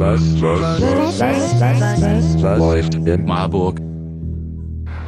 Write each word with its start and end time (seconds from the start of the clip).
Was, 0.00 0.40
was, 0.40 0.60
was, 0.60 1.20
was, 1.20 1.60
was, 1.60 2.42
was 2.42 2.58
läuft 2.60 2.94
in 2.94 3.24
Marburg? 3.26 3.80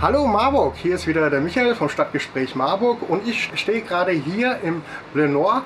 Hallo 0.01 0.27
Marburg, 0.27 0.75
hier 0.75 0.97
ist 0.97 1.07
wieder 1.07 1.31
der 1.31 1.41
Michael 1.41 1.77
vom 1.77 1.89
Stadtgespräch 1.89 2.57
Marburg 2.57 2.99
und 3.08 3.26
ich 3.26 3.49
stehe 3.55 3.83
gerade 3.83 4.10
hier 4.10 4.58
im 4.65 4.83
Le 5.15 5.29
Noir 5.29 5.63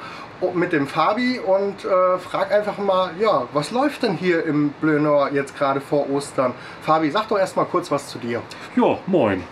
mit 0.54 0.72
dem 0.74 0.86
Fabi 0.86 1.40
und 1.40 1.84
äh, 1.86 2.18
frage 2.18 2.54
einfach 2.54 2.76
mal, 2.76 3.12
ja, 3.18 3.48
was 3.54 3.70
läuft 3.70 4.02
denn 4.02 4.18
hier 4.18 4.44
im 4.44 4.74
Bleu 4.82 5.00
Noir 5.00 5.30
jetzt 5.32 5.56
gerade 5.56 5.80
vor 5.80 6.10
Ostern? 6.10 6.52
Fabi, 6.82 7.10
sag 7.10 7.26
doch 7.28 7.38
erstmal 7.38 7.64
kurz 7.64 7.90
was 7.90 8.08
zu 8.08 8.18
dir. 8.18 8.42
Ja, 8.76 8.98
moin. 9.06 9.42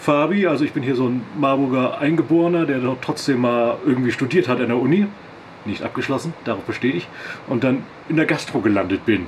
Fabi, 0.00 0.46
also 0.46 0.64
ich 0.64 0.74
bin 0.74 0.82
hier 0.82 0.96
so 0.96 1.08
ein 1.08 1.24
Marburger 1.36 1.98
Eingeborener, 1.98 2.66
der 2.66 2.80
doch 2.80 2.98
trotzdem 3.00 3.40
mal 3.40 3.78
irgendwie 3.86 4.12
studiert 4.12 4.48
hat 4.48 4.60
an 4.60 4.68
der 4.68 4.76
Uni. 4.78 5.06
Nicht 5.64 5.82
abgeschlossen, 5.82 6.34
darauf 6.44 6.62
bestehe 6.64 6.92
ich. 6.92 7.08
Und 7.46 7.64
dann 7.64 7.84
in 8.08 8.16
der 8.16 8.26
Gastro 8.26 8.60
gelandet 8.60 9.04
bin, 9.06 9.26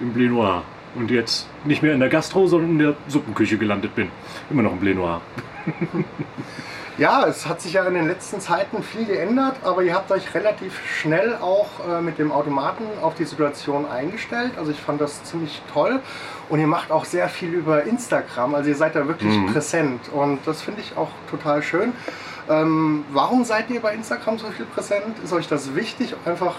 im 0.00 0.12
Bleu 0.12 0.28
Noir. 0.28 0.62
Und 0.94 1.10
jetzt 1.10 1.48
nicht 1.64 1.82
mehr 1.82 1.92
in 1.94 2.00
der 2.00 2.08
Gastro, 2.08 2.46
sondern 2.46 2.70
in 2.70 2.78
der 2.78 2.94
Suppenküche 3.08 3.58
gelandet 3.58 3.94
bin. 3.94 4.08
Immer 4.50 4.62
noch 4.62 4.72
im 4.72 4.80
Bleu 4.80 4.94
Noir. 4.94 5.20
Ja, 6.98 7.26
es 7.28 7.46
hat 7.46 7.60
sich 7.60 7.74
ja 7.74 7.84
in 7.84 7.94
den 7.94 8.08
letzten 8.08 8.40
Zeiten 8.40 8.82
viel 8.82 9.04
geändert, 9.04 9.54
aber 9.62 9.84
ihr 9.84 9.94
habt 9.94 10.10
euch 10.10 10.34
relativ 10.34 10.80
schnell 11.00 11.36
auch 11.40 11.68
äh, 11.88 12.00
mit 12.00 12.18
dem 12.18 12.32
Automaten 12.32 12.82
auf 13.02 13.14
die 13.14 13.22
Situation 13.24 13.86
eingestellt. 13.88 14.50
Also 14.58 14.72
ich 14.72 14.80
fand 14.80 15.00
das 15.00 15.22
ziemlich 15.22 15.62
toll 15.72 16.00
und 16.48 16.58
ihr 16.58 16.66
macht 16.66 16.90
auch 16.90 17.04
sehr 17.04 17.28
viel 17.28 17.50
über 17.50 17.84
Instagram. 17.84 18.56
Also 18.56 18.70
ihr 18.70 18.74
seid 18.74 18.96
da 18.96 19.06
wirklich 19.06 19.32
Mhm. 19.32 19.46
präsent 19.52 20.00
und 20.12 20.40
das 20.44 20.60
finde 20.62 20.80
ich 20.80 20.96
auch 20.96 21.10
total 21.30 21.62
schön. 21.62 21.92
Ähm, 22.48 23.04
warum 23.12 23.44
seid 23.44 23.70
ihr 23.70 23.80
bei 23.80 23.94
Instagram 23.94 24.38
so 24.38 24.46
viel 24.48 24.66
präsent? 24.66 25.18
Ist 25.22 25.32
euch 25.32 25.48
das 25.48 25.74
wichtig, 25.74 26.14
einfach 26.24 26.54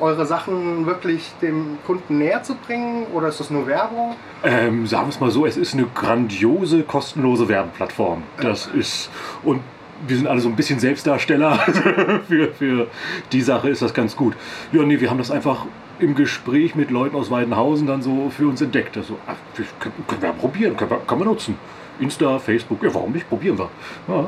eure 0.00 0.26
Sachen 0.26 0.86
wirklich 0.86 1.32
dem 1.40 1.78
Kunden 1.86 2.18
näher 2.18 2.42
zu 2.42 2.54
bringen 2.54 3.06
oder 3.12 3.28
ist 3.28 3.40
das 3.40 3.50
nur 3.50 3.66
Werbung? 3.66 4.16
Ähm, 4.42 4.86
sagen 4.86 5.06
wir 5.06 5.10
es 5.10 5.20
mal 5.20 5.30
so, 5.30 5.46
es 5.46 5.56
ist 5.56 5.74
eine 5.74 5.86
grandiose, 5.94 6.82
kostenlose 6.82 7.48
Werbeplattform. 7.48 8.22
Das 8.40 8.66
ist, 8.66 9.10
und 9.42 9.60
wir 10.06 10.16
sind 10.16 10.26
alle 10.26 10.40
so 10.40 10.48
ein 10.48 10.56
bisschen 10.56 10.78
Selbstdarsteller. 10.78 11.58
für, 12.28 12.52
für 12.52 12.86
die 13.32 13.42
Sache 13.42 13.68
ist 13.68 13.82
das 13.82 13.94
ganz 13.94 14.16
gut. 14.16 14.34
Ja, 14.72 14.82
nee, 14.82 15.00
wir 15.00 15.10
haben 15.10 15.18
das 15.18 15.30
einfach 15.30 15.66
im 15.98 16.14
Gespräch 16.14 16.74
mit 16.74 16.90
Leuten 16.90 17.16
aus 17.16 17.30
Weidenhausen 17.30 17.86
dann 17.86 18.02
so 18.02 18.30
für 18.36 18.48
uns 18.48 18.60
entdeckt. 18.60 18.96
Also, 18.96 19.16
ach, 19.26 19.36
können, 19.78 19.94
können 20.08 20.22
wir 20.22 20.32
probieren, 20.32 20.76
können 20.76 20.90
wir, 20.90 20.98
können 20.98 21.20
wir 21.20 21.26
nutzen. 21.26 21.56
Insta, 22.00 22.38
Facebook, 22.40 22.82
ja, 22.82 22.92
warum 22.92 23.12
nicht? 23.12 23.28
Probieren 23.28 23.58
wir. 23.58 23.68
Ja. 24.08 24.26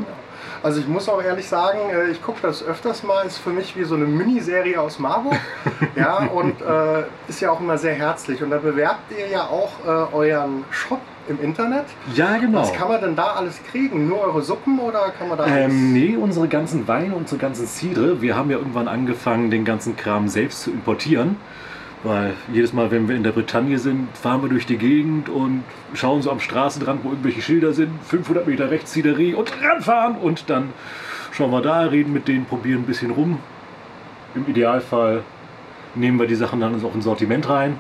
Also 0.63 0.81
ich 0.81 0.89
muss 0.89 1.09
auch 1.09 1.23
ehrlich 1.23 1.49
sagen, 1.49 1.79
äh, 1.91 2.11
ich 2.11 2.23
gucke 2.23 2.39
das 2.43 2.63
öfters 2.63 3.03
mal, 3.03 3.27
ist 3.27 3.39
für 3.39 3.51
mich 3.51 3.77
wie 3.77 3.85
so 3.85 3.95
eine 3.95 4.07
Miniserie 4.07 4.81
aus 4.81 4.99
Marburg. 4.99 5.39
ja, 5.97 6.19
und 6.27 6.61
äh, 6.61 7.05
ist 7.29 7.41
ja 7.41 7.51
auch 7.51 7.61
immer 7.61 7.79
sehr 7.79 7.95
herzlich. 7.95 8.43
Und 8.43 8.51
da 8.51 8.59
bewerbt 8.59 9.13
ihr 9.17 9.29
ja 9.29 9.45
auch 9.45 9.73
äh, 9.85 10.15
euren 10.15 10.65
Shop 10.71 11.01
im 11.29 11.43
Internet. 11.43 11.87
ja, 12.15 12.37
genau. 12.39 12.61
Was 12.61 12.73
kann 12.73 12.89
man 12.89 13.01
denn 13.01 13.17
da 13.17 13.33
alles 13.33 13.61
kriegen? 13.71 14.09
Nur 14.09 14.21
eure 14.21 14.43
Suppen 14.43 14.79
oder 14.79 15.13
kann 15.19 15.29
man 15.29 15.39
da 15.39 15.45
alles? 15.45 15.73
Ähm, 15.73 15.93
nee, 15.93 16.17
unsere 16.17 16.47
ganzen 16.47 16.87
Weine, 16.87 17.15
unsere 17.17 17.41
ganzen 17.41 17.67
Cidre. 17.67 18.21
Wir 18.23 18.37
haben 18.37 18.51
ja 18.51 18.59
irgendwann 18.59 18.87
angefangen, 18.87 19.51
den 19.51 19.65
ganzen 19.65 19.97
Kram 19.97 20.29
selbst 20.29 20.63
zu 20.63 20.71
importieren. 20.71 21.37
Weil 22.03 22.35
jedes 22.53 22.73
Mal, 22.73 22.91
wenn 22.91 23.09
wir 23.09 23.17
in 23.17 23.25
der 23.25 23.33
Bretagne 23.33 23.79
sind, 23.79 24.09
fahren 24.17 24.43
wir 24.43 24.49
durch 24.49 24.67
die 24.67 24.77
Gegend 24.77 25.29
und 25.29 25.65
schauen 25.95 26.23
so 26.23 26.31
am 26.31 26.41
Straßenrand, 26.41 27.05
wo 27.05 27.11
irgendwelche 27.11 27.43
Schilder 27.43 27.73
sind. 27.73 27.91
500 28.05 28.47
Meter 28.47 28.71
rechts 28.71 28.93
Ciderie 28.93 29.35
und 29.35 29.53
ranfahren. 29.63 30.17
Und 30.17 30.51
dann 30.51 30.71
schauen 31.33 31.51
wir 31.51 31.63
da, 31.63 31.83
reden 31.83 32.13
mit 32.13 32.29
denen, 32.29 32.45
probieren 32.47 32.83
ein 32.83 32.87
bisschen 32.87 33.11
rum. 33.11 33.39
Im 34.35 34.47
Idealfall 34.49 35.23
nehmen 35.95 36.19
wir 36.19 36.27
die 36.27 36.35
Sachen 36.35 36.61
dann 36.61 36.83
auch 36.85 36.95
ins 36.95 37.05
Sortiment 37.05 37.49
rein. 37.49 37.79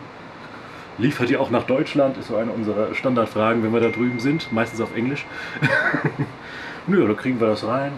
Liefert 0.98 1.28
ihr 1.28 1.40
auch 1.40 1.50
nach 1.50 1.64
Deutschland, 1.64 2.16
ist 2.16 2.28
so 2.28 2.36
eine 2.36 2.50
unserer 2.52 2.94
Standardfragen, 2.94 3.62
wenn 3.62 3.72
wir 3.72 3.80
da 3.80 3.90
drüben 3.90 4.18
sind. 4.18 4.50
Meistens 4.52 4.80
auf 4.80 4.96
Englisch. 4.96 5.26
Nö, 6.86 7.06
da 7.06 7.12
kriegen 7.14 7.38
wir 7.38 7.48
das 7.48 7.66
rein. 7.66 7.92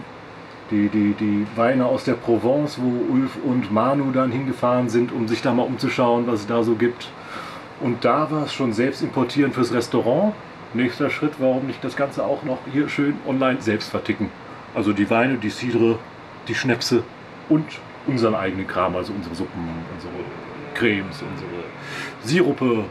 Die, 0.71 0.89
die, 0.89 1.13
die 1.13 1.47
Weine 1.55 1.85
aus 1.85 2.03
der 2.03 2.13
Provence, 2.13 2.77
wo 2.79 3.13
Ulf 3.13 3.37
und 3.43 3.71
Manu 3.71 4.11
dann 4.11 4.31
hingefahren 4.31 4.89
sind, 4.89 5.11
um 5.11 5.27
sich 5.27 5.41
da 5.41 5.53
mal 5.53 5.63
umzuschauen, 5.63 6.27
was 6.27 6.41
es 6.41 6.47
da 6.47 6.61
so 6.61 6.75
gibt. 6.75 7.09
Und 7.81 8.03
da 8.03 8.29
war 8.29 8.43
es 8.43 8.53
schon 8.53 8.73
selbst 8.73 9.01
importieren 9.01 9.51
fürs 9.51 9.73
Restaurant. 9.73 10.33
Nächster 10.73 11.09
Schritt, 11.09 11.33
warum 11.39 11.65
nicht 11.65 11.83
das 11.83 11.95
Ganze 11.95 12.23
auch 12.23 12.43
noch 12.43 12.59
hier 12.71 12.89
schön 12.89 13.15
online 13.27 13.61
selbst 13.61 13.89
verticken. 13.89 14.29
Also 14.75 14.93
die 14.93 15.09
Weine, 15.09 15.37
die 15.37 15.49
Cidre, 15.49 15.97
die 16.47 16.55
Schnäpse 16.55 17.03
und 17.47 17.65
unseren 18.05 18.35
eigenen 18.35 18.67
Kram, 18.67 18.95
also 18.95 19.13
unsere 19.13 19.33
Suppen, 19.35 19.67
unsere 19.95 20.13
Cremes, 20.75 21.23
unsere 21.23 21.63
Sirupe. 22.23 22.85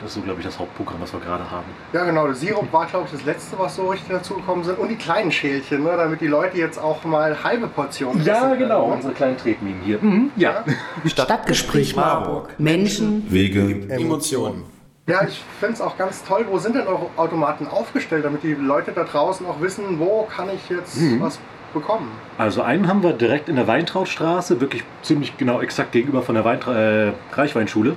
Das 0.00 0.10
ist 0.10 0.14
so, 0.14 0.20
glaube 0.22 0.40
ich, 0.40 0.46
das 0.46 0.58
Hauptprogramm, 0.58 0.96
was 1.00 1.12
wir 1.12 1.20
gerade 1.20 1.50
haben. 1.50 1.66
Ja 1.92 2.04
genau, 2.04 2.24
der 2.26 2.34
Sirup 2.34 2.72
war 2.72 2.86
glaube 2.86 3.06
ich 3.06 3.12
das 3.12 3.24
letzte, 3.24 3.58
was 3.58 3.76
so 3.76 3.88
richtig 3.88 4.08
dazugekommen 4.10 4.64
sind. 4.64 4.78
Und 4.78 4.88
die 4.88 4.96
kleinen 4.96 5.30
Schälchen, 5.30 5.82
ne, 5.84 5.92
damit 5.96 6.20
die 6.20 6.26
Leute 6.26 6.56
jetzt 6.56 6.78
auch 6.78 7.04
mal 7.04 7.36
halbe 7.44 7.66
Portionen 7.66 8.20
essen 8.20 8.32
können, 8.50 8.68
ne? 8.68 8.78
unsere 8.78 9.12
kleinen 9.12 9.36
Tretminen 9.36 9.80
hier. 9.84 9.98
Mhm, 10.00 10.30
ja. 10.36 10.64
Stadtgespräch 11.04 11.94
Marburg. 11.96 12.54
Menschen, 12.58 13.30
Wege, 13.30 13.88
Emotionen. 13.90 14.64
Ja, 15.06 15.24
ich 15.26 15.42
finde 15.58 15.74
es 15.74 15.80
auch 15.80 15.98
ganz 15.98 16.24
toll. 16.24 16.46
Wo 16.48 16.58
sind 16.58 16.76
denn 16.76 16.86
eure 16.86 17.06
Automaten 17.16 17.66
aufgestellt, 17.66 18.24
damit 18.24 18.42
die 18.42 18.54
Leute 18.54 18.92
da 18.92 19.04
draußen 19.04 19.44
auch 19.46 19.60
wissen, 19.60 19.98
wo 19.98 20.28
kann 20.34 20.48
ich 20.54 20.68
jetzt 20.70 20.96
Mhm. 21.00 21.20
was 21.20 21.38
bekommen? 21.74 22.10
Also 22.38 22.62
einen 22.62 22.86
haben 22.88 23.02
wir 23.02 23.12
direkt 23.12 23.48
in 23.48 23.56
der 23.56 23.66
Weintrautstraße, 23.66 24.60
wirklich 24.60 24.84
ziemlich 25.02 25.36
genau 25.36 25.60
exakt 25.60 25.92
gegenüber 25.92 26.22
von 26.22 26.36
der 26.36 26.44
Weintra 26.44 26.78
äh, 26.78 27.12
Reichweinschule. 27.32 27.96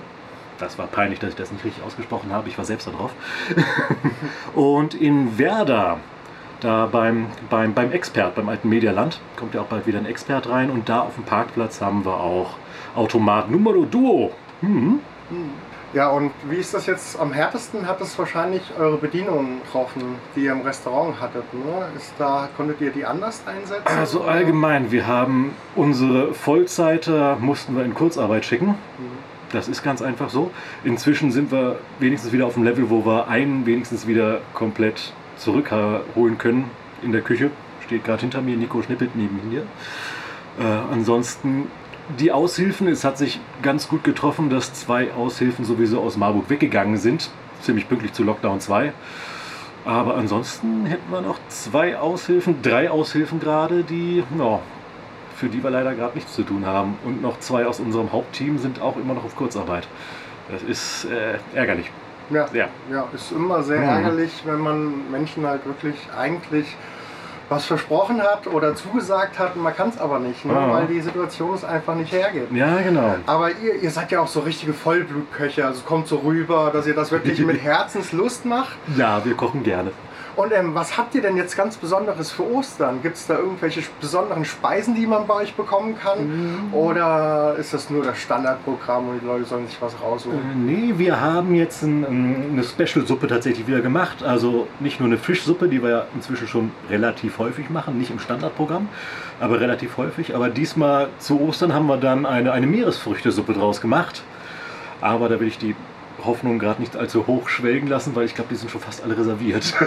Das 0.63 0.77
war 0.77 0.87
peinlich, 0.87 1.19
dass 1.19 1.31
ich 1.31 1.35
das 1.35 1.51
nicht 1.51 1.65
richtig 1.65 1.83
ausgesprochen 1.83 2.31
habe. 2.31 2.49
Ich 2.49 2.57
war 2.57 2.65
selbst 2.65 2.87
da 2.87 2.91
drauf. 2.91 3.11
Und 4.55 4.93
in 4.95 5.37
Werder, 5.37 5.99
da 6.61 6.85
beim, 6.85 7.27
beim, 7.49 7.73
beim 7.73 7.91
Expert, 7.91 8.35
beim 8.35 8.49
alten 8.49 8.69
Medialand, 8.69 9.19
kommt 9.35 9.53
ja 9.53 9.61
auch 9.61 9.65
bald 9.65 9.85
wieder 9.85 9.99
ein 9.99 10.05
Expert 10.05 10.49
rein. 10.49 10.71
Und 10.71 10.89
da 10.89 11.01
auf 11.01 11.15
dem 11.15 11.25
Parkplatz 11.25 11.81
haben 11.81 12.05
wir 12.05 12.19
auch 12.19 12.51
Automat 12.95 13.51
Numero 13.51 13.85
Duo. 13.85 14.31
Mhm. 14.61 14.99
Ja, 15.93 16.09
und 16.09 16.31
wie 16.49 16.55
ist 16.55 16.73
das 16.73 16.87
jetzt? 16.87 17.19
Am 17.19 17.31
härtesten 17.31 17.87
hat 17.87 18.01
es 18.01 18.17
wahrscheinlich 18.17 18.63
eure 18.79 18.97
Bedienungen 18.97 19.61
getroffen, 19.61 20.15
die 20.35 20.45
ihr 20.45 20.51
im 20.51 20.61
Restaurant 20.61 21.21
hattet. 21.21 21.53
Ne? 21.53 21.87
Ist 21.95 22.13
da, 22.17 22.49
konntet 22.57 22.81
ihr 22.81 22.89
die 22.89 23.05
anders 23.05 23.43
einsetzen? 23.45 23.85
Also 23.85 24.23
allgemein, 24.23 24.91
wir 24.91 25.05
haben 25.05 25.53
unsere 25.75 26.33
Vollzeiter, 26.33 27.37
mussten 27.39 27.75
wir 27.75 27.85
in 27.85 27.93
Kurzarbeit 27.93 28.43
schicken. 28.43 28.73
Das 29.53 29.67
ist 29.67 29.83
ganz 29.83 30.01
einfach 30.01 30.29
so. 30.29 30.51
Inzwischen 30.83 31.31
sind 31.31 31.51
wir 31.51 31.77
wenigstens 31.99 32.33
wieder 32.33 32.47
auf 32.47 32.55
dem 32.55 32.63
Level, 32.63 32.89
wo 32.89 33.05
wir 33.05 33.27
einen 33.27 33.65
wenigstens 33.67 34.07
wieder 34.07 34.41
komplett 34.53 35.13
zurückholen 35.37 36.37
können 36.39 36.71
in 37.03 37.11
der 37.11 37.21
Küche. 37.21 37.51
Steht 37.85 38.03
gerade 38.03 38.21
hinter 38.21 38.41
mir, 38.41 38.57
Nico 38.57 38.81
schnippelt 38.81 39.15
neben 39.15 39.39
mir. 39.49 39.61
Äh, 40.59 40.63
ansonsten 40.91 41.67
die 42.19 42.31
Aushilfen, 42.31 42.87
es 42.87 43.03
hat 43.03 43.17
sich 43.19 43.39
ganz 43.61 43.87
gut 43.87 44.03
getroffen, 44.03 44.49
dass 44.49 44.73
zwei 44.73 45.13
Aushilfen 45.13 45.65
sowieso 45.65 46.01
aus 46.01 46.17
Marburg 46.17 46.49
weggegangen 46.49 46.97
sind. 46.97 47.29
Ziemlich 47.61 47.87
pünktlich 47.87 48.13
zu 48.13 48.23
Lockdown 48.23 48.59
2. 48.59 48.91
Aber 49.85 50.15
ansonsten 50.15 50.85
hätten 50.85 51.11
wir 51.11 51.21
noch 51.21 51.37
zwei 51.49 51.97
Aushilfen, 51.97 52.61
drei 52.61 52.89
Aushilfen 52.89 53.39
gerade, 53.39 53.83
die, 53.83 54.23
ja, 54.37 54.59
für 55.35 55.47
die 55.47 55.63
wir 55.63 55.69
leider 55.69 55.93
gerade 55.95 56.15
nichts 56.15 56.33
zu 56.33 56.43
tun 56.43 56.65
haben. 56.65 56.97
Und 57.05 57.21
noch 57.21 57.39
zwei 57.39 57.65
aus 57.65 57.79
unserem 57.79 58.11
Hauptteam 58.11 58.57
sind 58.57 58.81
auch 58.81 58.95
immer 58.97 59.13
noch 59.13 59.25
auf 59.25 59.35
Kurzarbeit. 59.35 59.87
Das 60.51 60.61
ist 60.63 61.05
äh, 61.05 61.37
ärgerlich. 61.57 61.91
Ja, 62.29 62.45
Ja. 62.53 62.67
ja, 62.91 63.07
ist 63.13 63.31
immer 63.31 63.63
sehr 63.63 63.79
Mhm. 63.79 63.83
ärgerlich, 63.87 64.31
wenn 64.45 64.59
man 64.59 65.11
Menschen 65.11 65.45
halt 65.45 65.65
wirklich 65.65 65.95
eigentlich 66.17 66.75
was 67.49 67.65
versprochen 67.65 68.21
hat 68.21 68.47
oder 68.47 68.73
zugesagt 68.73 69.37
hat 69.37 69.55
und 69.55 69.63
man 69.63 69.75
kann 69.75 69.89
es 69.89 69.99
aber 69.99 70.17
nicht, 70.19 70.43
ne? 70.45 70.53
Ah. 70.57 70.73
weil 70.73 70.87
die 70.87 71.01
Situation 71.01 71.53
es 71.53 71.63
einfach 71.65 71.93
nicht 71.93 72.11
hergibt. 72.11 72.51
Ja, 72.53 72.77
genau. 72.81 73.15
Aber 73.27 73.51
ihr, 73.51 73.75
ihr 73.81 73.91
seid 73.91 74.11
ja 74.11 74.21
auch 74.21 74.27
so 74.27 74.39
richtige 74.39 74.73
Vollblutköche, 74.73 75.63
also 75.65 75.79
es 75.79 75.85
kommt 75.85 76.07
so 76.07 76.17
rüber, 76.17 76.71
dass 76.73 76.87
ihr 76.87 76.95
das 76.95 77.11
wirklich 77.11 77.39
mit 77.45 77.61
Herzenslust 77.61 78.45
macht. 78.45 78.77
Ja, 78.97 79.23
wir 79.25 79.35
kochen 79.35 79.61
gerne. 79.63 79.91
Und 80.35 80.51
ähm, 80.51 80.73
was 80.73 80.97
habt 80.97 81.13
ihr 81.13 81.21
denn 81.21 81.37
jetzt 81.37 81.55
ganz 81.55 81.77
Besonderes 81.77 82.31
für 82.31 82.43
Ostern? 82.51 83.01
Gibt 83.03 83.17
es 83.17 83.27
da 83.27 83.37
irgendwelche 83.37 83.81
besonderen 84.01 84.45
Speisen, 84.45 84.95
die 84.95 85.05
man 85.05 85.27
bei 85.27 85.35
euch 85.35 85.53
bekommen 85.53 85.95
kann? 85.97 86.69
Oder 86.71 87.55
ist 87.59 87.73
das 87.73 87.89
nur 87.89 88.03
das 88.03 88.17
Standardprogramm 88.17 89.09
und 89.09 89.21
die 89.21 89.25
Leute 89.25 89.45
sollen 89.45 89.67
sich 89.67 89.79
was 89.81 89.93
Äh, 89.93 89.97
raussuchen? 90.03 90.65
nee, 90.65 90.93
wir 90.97 91.21
haben 91.21 91.53
jetzt 91.53 91.83
ein, 91.83 92.03
eine 92.51 92.63
Special-Suppe 92.63 93.27
tatsächlich 93.27 93.67
wieder 93.67 93.81
gemacht. 93.81 94.23
Also 94.23 94.67
nicht 94.79 94.99
nur 94.99 95.07
eine 95.07 95.17
Fischsuppe, 95.17 95.67
die 95.67 95.83
wir 95.83 95.89
ja 95.89 96.05
inzwischen 96.15 96.47
schon 96.47 96.71
relativ 96.89 97.37
häufig 97.37 97.69
machen, 97.69 97.97
nicht 97.99 98.09
im 98.09 98.19
Standardprogramm, 98.19 98.89
aber 99.39 99.59
relativ 99.59 99.97
häufig. 99.97 100.35
Aber 100.35 100.49
diesmal 100.49 101.09
zu 101.19 101.39
Ostern 101.41 101.73
haben 101.73 101.85
wir 101.87 101.97
dann 101.97 102.25
eine, 102.25 102.51
eine 102.51 102.65
Meeresfrüchtesuppe 102.67 103.53
draus 103.53 103.81
gemacht. 103.81 104.23
Aber 105.01 105.29
da 105.29 105.39
will 105.39 105.47
ich 105.47 105.57
die 105.57 105.75
Hoffnungen 106.23 106.59
gerade 106.59 106.81
nicht 106.81 106.95
allzu 106.95 107.27
hoch 107.27 107.49
schwelgen 107.49 107.87
lassen, 107.87 108.15
weil 108.15 108.25
ich 108.25 108.35
glaube, 108.35 108.49
die 108.49 108.55
sind 108.55 108.71
schon 108.71 108.81
fast 108.81 109.03
alle 109.03 109.17
reserviert. 109.17 109.73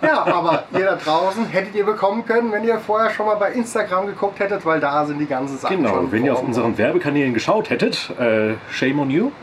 Ja, 0.00 0.24
aber 0.24 0.64
ihr 0.72 0.84
da 0.86 0.96
draußen 0.96 1.46
hättet 1.46 1.74
ihr 1.74 1.84
bekommen 1.84 2.24
können, 2.24 2.50
wenn 2.50 2.64
ihr 2.64 2.78
vorher 2.78 3.10
schon 3.10 3.26
mal 3.26 3.34
bei 3.34 3.52
Instagram 3.52 4.06
geguckt 4.06 4.38
hättet, 4.38 4.64
weil 4.64 4.80
da 4.80 5.04
sind 5.04 5.18
die 5.18 5.26
ganzen 5.26 5.58
Sachen 5.58 5.82
genau, 5.82 6.10
wenn 6.10 6.24
ihr 6.24 6.32
auf 6.32 6.42
unseren 6.42 6.78
Werbekanälen 6.78 7.34
geschaut 7.34 7.68
hättet, 7.68 8.10
äh, 8.18 8.54
shame 8.70 9.00
on 9.00 9.10
you. 9.10 9.30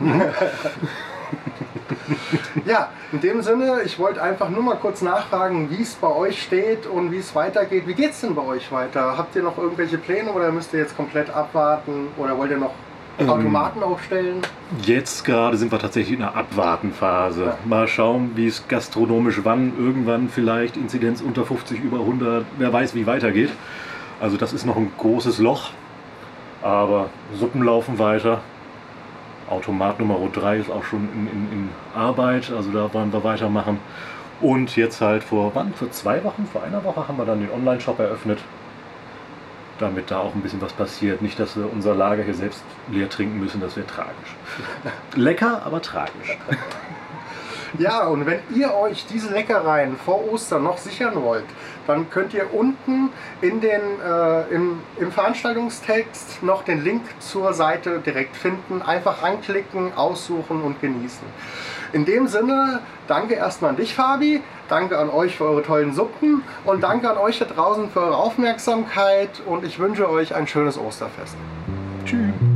Ja, 2.64 2.90
in 3.12 3.20
dem 3.20 3.42
Sinne, 3.42 3.82
ich 3.84 3.98
wollte 3.98 4.22
einfach 4.22 4.48
nur 4.48 4.62
mal 4.62 4.76
kurz 4.76 5.02
nachfragen, 5.02 5.70
wie 5.70 5.82
es 5.82 5.94
bei 5.94 6.08
euch 6.08 6.42
steht 6.42 6.86
und 6.86 7.12
wie 7.12 7.18
es 7.18 7.34
weitergeht. 7.34 7.86
Wie 7.86 7.94
geht 7.94 8.10
es 8.10 8.20
denn 8.20 8.34
bei 8.34 8.42
euch 8.42 8.72
weiter? 8.72 9.16
Habt 9.16 9.36
ihr 9.36 9.42
noch 9.42 9.56
irgendwelche 9.58 9.98
Pläne 9.98 10.30
oder 10.32 10.50
müsst 10.50 10.72
ihr 10.72 10.80
jetzt 10.80 10.96
komplett 10.96 11.30
abwarten 11.30 12.08
oder 12.16 12.36
wollt 12.36 12.50
ihr 12.50 12.58
noch. 12.58 12.72
Automaten 13.18 13.82
aufstellen? 13.82 14.42
Jetzt 14.82 15.24
gerade 15.24 15.56
sind 15.56 15.72
wir 15.72 15.78
tatsächlich 15.78 16.18
in 16.18 16.22
einer 16.22 16.36
Abwartenphase. 16.36 17.44
Ja. 17.44 17.58
Mal 17.64 17.88
schauen, 17.88 18.32
wie 18.34 18.46
es 18.46 18.66
gastronomisch 18.68 19.40
wann, 19.44 19.72
irgendwann 19.78 20.28
vielleicht 20.28 20.76
Inzidenz 20.76 21.20
unter 21.20 21.44
50, 21.44 21.80
über 21.80 22.00
100, 22.00 22.44
wer 22.58 22.72
weiß, 22.72 22.94
wie 22.94 23.06
weitergeht. 23.06 23.50
Also 24.20 24.36
das 24.36 24.52
ist 24.52 24.66
noch 24.66 24.76
ein 24.76 24.92
großes 24.98 25.38
Loch, 25.38 25.70
aber 26.62 27.10
Suppen 27.34 27.62
laufen 27.62 27.98
weiter. 27.98 28.40
Automat 29.48 30.00
Nummer 30.00 30.18
3 30.32 30.58
ist 30.58 30.70
auch 30.70 30.84
schon 30.84 31.08
in, 31.14 31.26
in, 31.26 31.52
in 31.52 31.68
Arbeit, 31.94 32.50
also 32.50 32.70
da 32.70 32.92
wollen 32.92 33.12
wir 33.12 33.22
weitermachen. 33.22 33.78
Und 34.40 34.76
jetzt 34.76 35.00
halt 35.00 35.22
vor, 35.24 35.52
wann? 35.54 35.72
Vor 35.74 35.90
zwei 35.92 36.22
Wochen, 36.24 36.46
vor 36.50 36.62
einer 36.62 36.82
Woche 36.84 37.08
haben 37.08 37.16
wir 37.16 37.24
dann 37.24 37.40
den 37.40 37.50
Online-Shop 37.50 37.98
eröffnet, 37.98 38.40
damit 39.78 40.10
da 40.10 40.18
auch 40.18 40.34
ein 40.34 40.42
bisschen 40.42 40.60
was 40.60 40.72
passiert. 40.72 41.22
Nicht, 41.22 41.38
dass 41.38 41.56
wir 41.56 41.70
unser 41.72 41.94
Lager 41.94 42.22
hier 42.22 42.34
selbst 42.34 42.62
leer 42.90 43.08
trinken 43.08 43.38
müssen, 43.38 43.60
das 43.60 43.76
wäre 43.76 43.86
tragisch. 43.86 44.36
Lecker, 45.14 45.62
aber 45.64 45.82
tragisch. 45.82 46.36
Ja, 47.78 48.06
und 48.06 48.26
wenn 48.26 48.40
ihr 48.54 48.74
euch 48.74 49.06
diese 49.06 49.32
Leckereien 49.32 49.96
vor 49.96 50.30
Ostern 50.32 50.62
noch 50.62 50.78
sichern 50.78 51.22
wollt, 51.22 51.44
dann 51.86 52.08
könnt 52.10 52.32
ihr 52.34 52.52
unten 52.52 53.10
in 53.40 53.60
den, 53.60 53.80
äh, 54.04 54.54
im, 54.54 54.80
im 54.98 55.12
Veranstaltungstext 55.12 56.42
noch 56.42 56.64
den 56.64 56.82
Link 56.82 57.02
zur 57.20 57.52
Seite 57.52 58.00
direkt 58.00 58.36
finden. 58.36 58.82
Einfach 58.82 59.22
anklicken, 59.22 59.92
aussuchen 59.94 60.62
und 60.62 60.80
genießen. 60.80 61.26
In 61.92 62.04
dem 62.04 62.26
Sinne, 62.26 62.80
danke 63.06 63.34
erstmal 63.34 63.70
an 63.70 63.76
dich, 63.76 63.94
Fabi. 63.94 64.42
Danke 64.68 64.98
an 64.98 65.10
euch 65.10 65.36
für 65.36 65.44
eure 65.44 65.62
tollen 65.62 65.94
Suppen 65.94 66.42
und 66.64 66.82
danke 66.82 67.08
an 67.08 67.18
euch 67.18 67.38
da 67.38 67.44
draußen 67.44 67.90
für 67.90 68.00
eure 68.00 68.16
Aufmerksamkeit 68.16 69.30
und 69.46 69.64
ich 69.64 69.78
wünsche 69.78 70.10
euch 70.10 70.34
ein 70.34 70.48
schönes 70.48 70.76
Osterfest. 70.76 71.36
Tschüss. 72.04 72.55